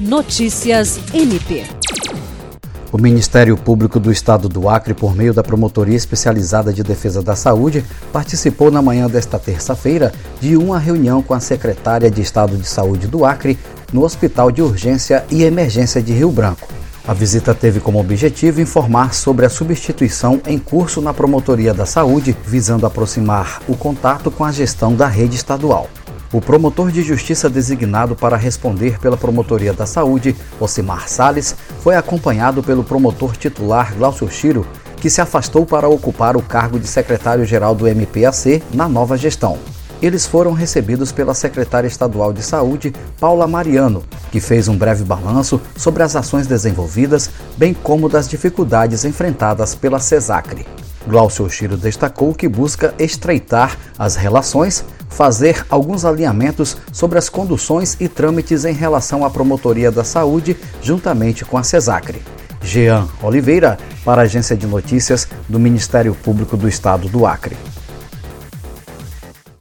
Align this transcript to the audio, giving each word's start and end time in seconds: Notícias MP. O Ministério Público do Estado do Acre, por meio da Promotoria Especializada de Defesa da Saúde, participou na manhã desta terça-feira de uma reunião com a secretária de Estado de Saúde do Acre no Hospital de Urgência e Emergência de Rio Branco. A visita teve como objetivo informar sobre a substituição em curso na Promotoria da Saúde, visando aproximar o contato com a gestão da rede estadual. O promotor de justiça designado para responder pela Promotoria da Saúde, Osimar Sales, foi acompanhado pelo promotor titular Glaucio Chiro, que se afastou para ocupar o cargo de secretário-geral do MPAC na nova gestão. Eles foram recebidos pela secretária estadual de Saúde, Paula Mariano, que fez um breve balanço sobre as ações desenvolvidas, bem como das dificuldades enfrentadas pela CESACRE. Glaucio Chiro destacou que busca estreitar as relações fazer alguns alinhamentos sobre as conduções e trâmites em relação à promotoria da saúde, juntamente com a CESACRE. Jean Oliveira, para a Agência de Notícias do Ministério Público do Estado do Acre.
Notícias 0.00 0.98
MP. 1.14 1.64
O 2.90 2.98
Ministério 2.98 3.56
Público 3.56 4.00
do 4.00 4.10
Estado 4.10 4.48
do 4.48 4.68
Acre, 4.68 4.92
por 4.92 5.14
meio 5.14 5.32
da 5.32 5.40
Promotoria 5.40 5.96
Especializada 5.96 6.72
de 6.72 6.82
Defesa 6.82 7.22
da 7.22 7.36
Saúde, 7.36 7.84
participou 8.12 8.72
na 8.72 8.82
manhã 8.82 9.08
desta 9.08 9.38
terça-feira 9.38 10.12
de 10.40 10.56
uma 10.56 10.80
reunião 10.80 11.22
com 11.22 11.32
a 11.32 11.38
secretária 11.38 12.10
de 12.10 12.20
Estado 12.20 12.56
de 12.56 12.66
Saúde 12.66 13.06
do 13.06 13.24
Acre 13.24 13.56
no 13.92 14.02
Hospital 14.02 14.50
de 14.50 14.60
Urgência 14.60 15.24
e 15.30 15.44
Emergência 15.44 16.02
de 16.02 16.12
Rio 16.12 16.32
Branco. 16.32 16.66
A 17.06 17.14
visita 17.14 17.54
teve 17.54 17.78
como 17.78 18.00
objetivo 18.00 18.60
informar 18.60 19.14
sobre 19.14 19.46
a 19.46 19.50
substituição 19.50 20.40
em 20.44 20.58
curso 20.58 21.00
na 21.00 21.14
Promotoria 21.14 21.72
da 21.72 21.86
Saúde, 21.86 22.36
visando 22.44 22.84
aproximar 22.84 23.60
o 23.68 23.76
contato 23.76 24.28
com 24.28 24.42
a 24.44 24.50
gestão 24.50 24.92
da 24.96 25.06
rede 25.06 25.36
estadual. 25.36 25.88
O 26.34 26.40
promotor 26.40 26.90
de 26.90 27.00
justiça 27.00 27.48
designado 27.48 28.16
para 28.16 28.36
responder 28.36 28.98
pela 28.98 29.16
Promotoria 29.16 29.72
da 29.72 29.86
Saúde, 29.86 30.34
Osimar 30.58 31.08
Sales, 31.08 31.54
foi 31.78 31.94
acompanhado 31.94 32.60
pelo 32.60 32.82
promotor 32.82 33.36
titular 33.36 33.94
Glaucio 33.94 34.28
Chiro, 34.28 34.66
que 34.96 35.08
se 35.08 35.20
afastou 35.20 35.64
para 35.64 35.88
ocupar 35.88 36.36
o 36.36 36.42
cargo 36.42 36.76
de 36.76 36.88
secretário-geral 36.88 37.72
do 37.72 37.86
MPAC 37.86 38.64
na 38.74 38.88
nova 38.88 39.16
gestão. 39.16 39.60
Eles 40.02 40.26
foram 40.26 40.52
recebidos 40.54 41.12
pela 41.12 41.34
secretária 41.34 41.86
estadual 41.86 42.32
de 42.32 42.42
Saúde, 42.42 42.92
Paula 43.20 43.46
Mariano, 43.46 44.02
que 44.32 44.40
fez 44.40 44.66
um 44.66 44.76
breve 44.76 45.04
balanço 45.04 45.60
sobre 45.76 46.02
as 46.02 46.16
ações 46.16 46.48
desenvolvidas, 46.48 47.30
bem 47.56 47.72
como 47.72 48.08
das 48.08 48.28
dificuldades 48.28 49.04
enfrentadas 49.04 49.76
pela 49.76 50.00
CESACRE. 50.00 50.66
Glaucio 51.06 51.48
Chiro 51.50 51.76
destacou 51.76 52.34
que 52.34 52.48
busca 52.48 52.94
estreitar 52.98 53.76
as 53.98 54.16
relações 54.16 54.84
fazer 55.14 55.64
alguns 55.70 56.04
alinhamentos 56.04 56.76
sobre 56.92 57.18
as 57.18 57.28
conduções 57.28 57.96
e 58.00 58.08
trâmites 58.08 58.64
em 58.64 58.74
relação 58.74 59.24
à 59.24 59.30
promotoria 59.30 59.90
da 59.90 60.02
saúde, 60.02 60.56
juntamente 60.82 61.44
com 61.44 61.56
a 61.56 61.62
CESACRE. 61.62 62.20
Jean 62.60 63.06
Oliveira, 63.22 63.78
para 64.04 64.22
a 64.22 64.24
Agência 64.24 64.56
de 64.56 64.66
Notícias 64.66 65.28
do 65.48 65.60
Ministério 65.60 66.14
Público 66.14 66.56
do 66.56 66.68
Estado 66.68 67.08
do 67.08 67.26
Acre. 67.26 67.56